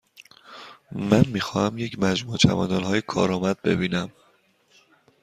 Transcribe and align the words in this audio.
من 0.91 1.25
می 1.27 1.39
خواهم 1.39 1.77
یک 1.77 1.99
مجموعه 1.99 2.37
چمدانهای 2.37 3.01
کارآمد 3.01 3.61
ببینم. 3.61 4.11